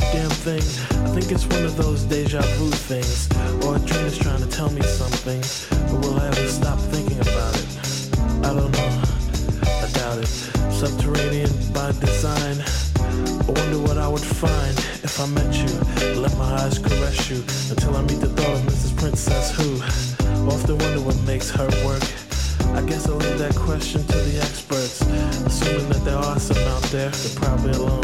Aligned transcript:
damn 0.00 0.30
thing. 0.30 0.62
I 1.04 1.08
think 1.14 1.32
it's 1.32 1.46
one 1.46 1.64
of 1.64 1.76
those 1.76 2.04
deja 2.04 2.40
vu 2.56 2.70
things. 2.70 3.28
Or 3.64 3.76
a 3.76 3.78
dream 3.78 4.06
is 4.06 4.18
trying 4.18 4.40
to 4.40 4.48
tell 4.48 4.70
me 4.70 4.82
something. 4.82 5.40
But 5.88 6.00
will 6.04 6.20
I 6.20 6.26
ever 6.26 6.48
stop 6.48 6.78
thinking 6.78 7.20
about 7.20 7.54
it? 7.56 7.68
I 8.44 8.54
don't 8.54 8.72
know. 8.72 9.02
I 9.64 9.88
doubt 9.92 10.18
it. 10.18 10.28
Subterranean 10.72 11.50
by 11.72 11.92
design. 11.92 12.62
I 13.00 13.50
wonder 13.50 13.78
what 13.80 13.98
I 13.98 14.08
would 14.08 14.22
find 14.22 14.76
if 15.02 15.20
I 15.20 15.26
met 15.26 15.54
you. 15.54 16.20
Let 16.20 16.36
my 16.36 16.50
eyes 16.62 16.78
caress 16.78 17.30
you 17.30 17.38
until 17.70 17.96
I 17.96 18.02
meet 18.02 18.20
the 18.20 18.28
thought 18.28 18.54
of 18.54 18.62
Mrs. 18.62 18.96
Princess 18.96 19.50
who. 19.56 19.80
Often 20.46 20.78
wonder 20.78 21.00
what 21.00 21.20
makes 21.22 21.50
her 21.50 21.68
work. 21.84 22.02
I 22.76 22.82
guess 22.82 23.08
I'll 23.08 23.16
leave 23.16 23.38
that 23.38 23.54
question 23.54 24.04
to 24.06 24.16
the 24.16 24.38
experts, 24.38 25.00
assuming 25.46 25.88
that 25.88 26.04
there 26.04 26.18
are 26.18 26.38
some 26.38 26.58
out 26.68 26.82
there. 26.84 27.10
They're 27.10 27.36
probably 27.36 27.72
alone, 27.72 28.02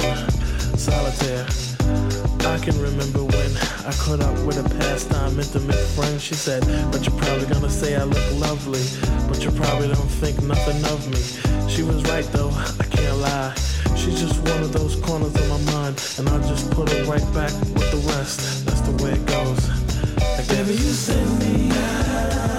solitaire. 0.76 1.73
I 2.46 2.58
can 2.58 2.78
remember 2.78 3.24
when 3.24 3.56
I 3.86 3.92
caught 3.98 4.20
up 4.20 4.38
with 4.46 4.58
a 4.58 4.68
pastime 4.78 5.38
intimate 5.38 5.74
friend. 5.96 6.20
She 6.20 6.34
said, 6.34 6.62
But 6.92 7.06
you're 7.06 7.16
probably 7.18 7.46
gonna 7.46 7.70
say 7.70 7.96
I 7.96 8.04
look 8.04 8.32
lovely, 8.38 8.84
but 9.28 9.42
you 9.42 9.50
probably 9.50 9.88
don't 9.88 10.12
think 10.20 10.42
nothing 10.42 10.84
of 10.92 11.00
me. 11.08 11.68
She 11.68 11.82
was 11.82 12.02
right 12.04 12.24
though, 12.32 12.50
I 12.50 12.84
can't 12.90 13.16
lie. 13.18 13.54
She's 13.96 14.20
just 14.20 14.40
one 14.42 14.62
of 14.62 14.72
those 14.72 14.96
corners 14.96 15.34
of 15.34 15.48
my 15.48 15.72
mind, 15.72 15.96
and 16.18 16.28
I 16.28 16.38
just 16.46 16.70
put 16.70 16.90
her 16.90 17.04
right 17.04 17.26
back 17.32 17.52
with 17.74 17.90
the 17.90 18.02
rest. 18.12 18.66
That's 18.66 18.82
the 18.82 19.02
way 19.02 19.12
it 19.12 19.26
goes. 19.26 19.84
Baby, 20.48 20.72
you 20.72 20.92
send 20.92 21.38
me 21.40 21.70
out. 21.72 22.53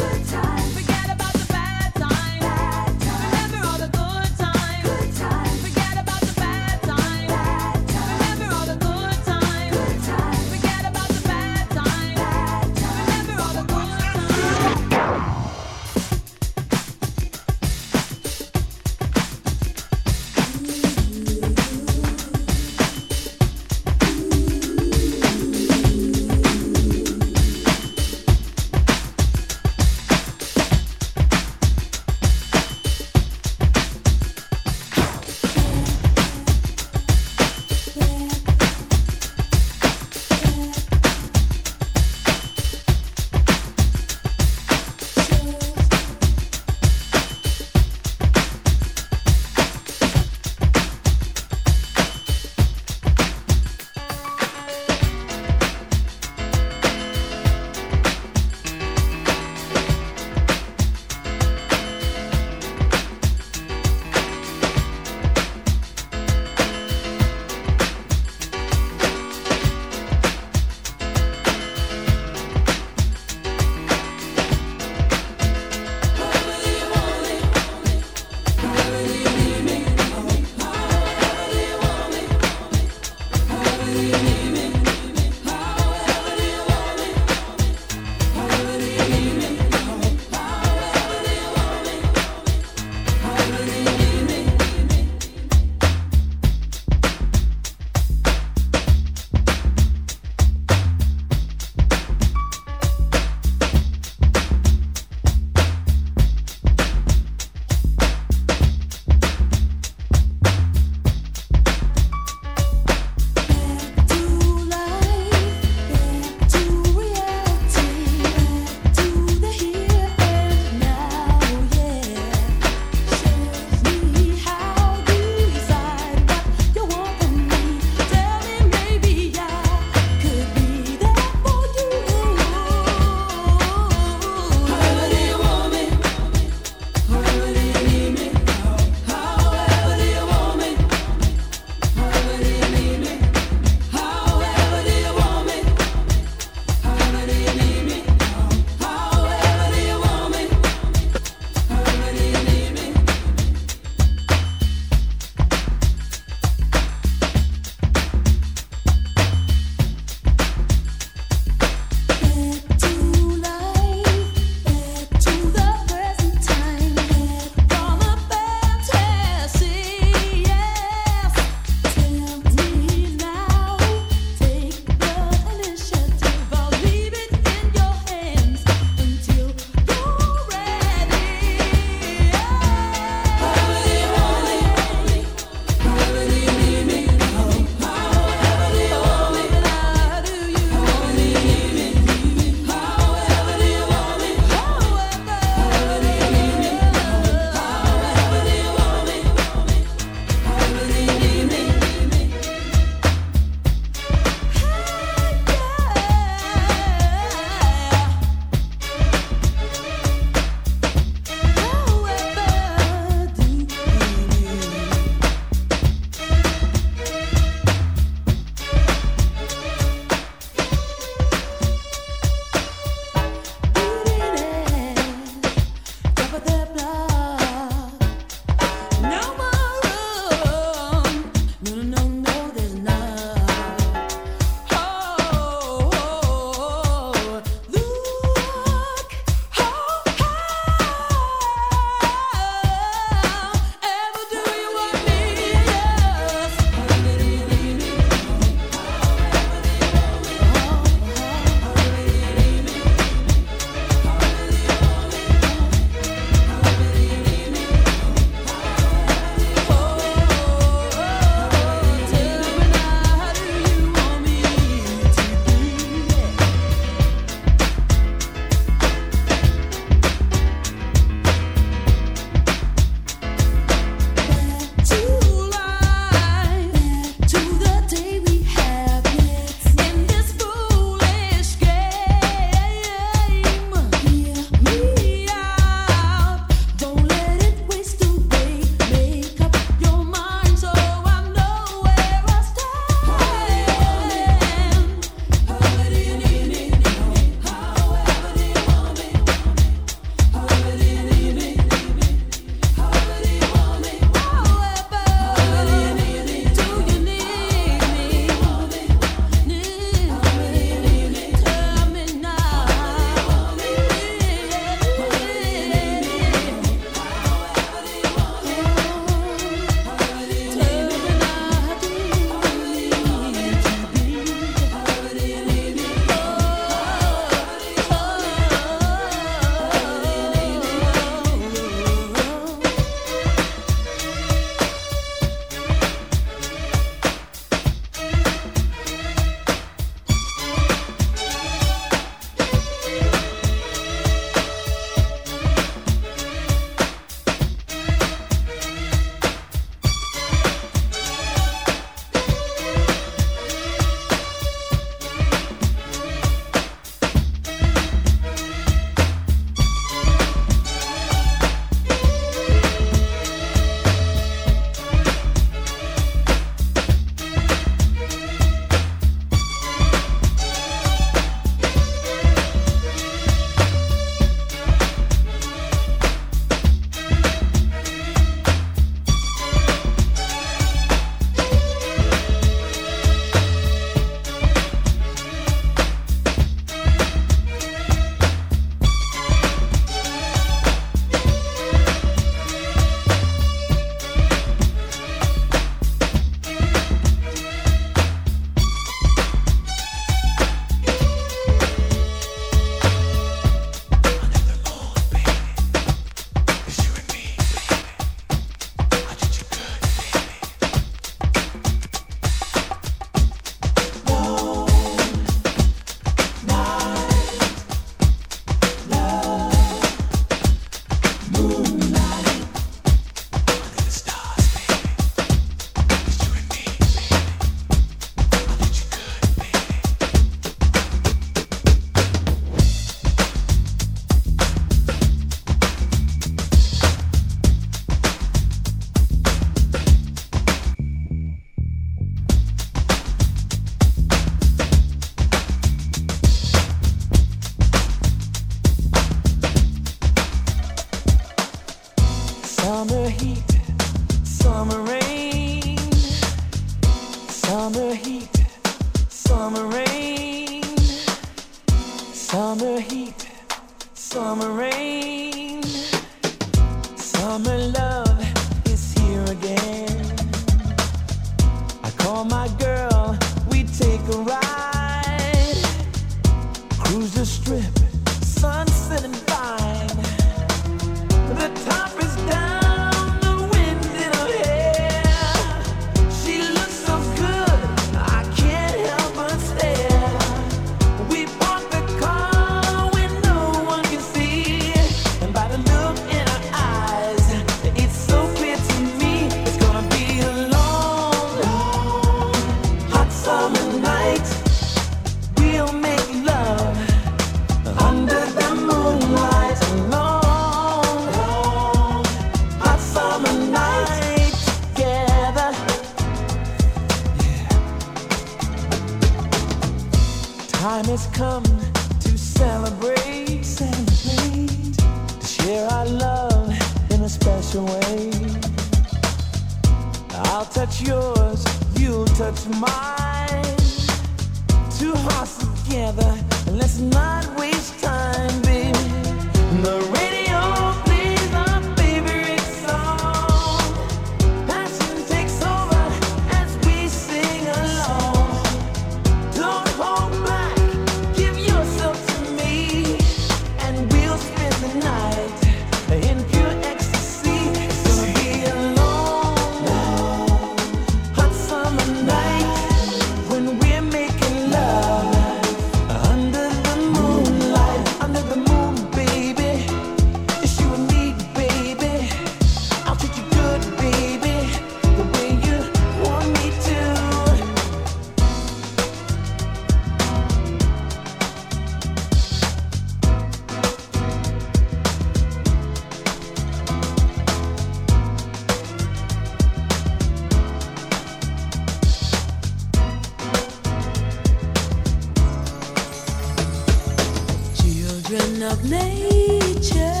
children 598.10 598.42
of 598.42 598.64
nature 598.68 600.00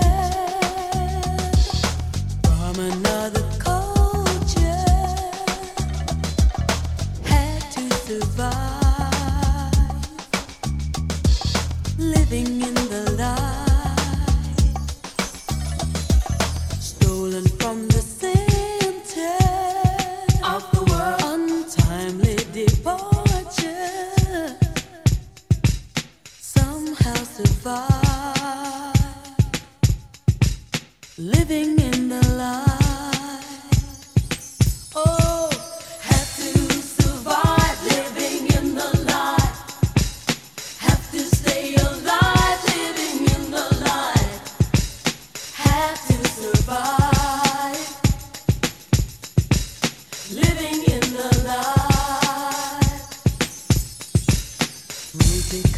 from 2.42 2.80
another 2.80 3.44
culture 3.58 4.84
had 7.24 7.60
to 7.70 7.88
survive. 8.08 8.50
Living 11.98 12.62
in 12.62 12.74
the 12.74 13.09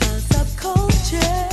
subculture. 0.03 1.52